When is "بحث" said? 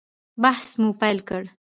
0.43-0.67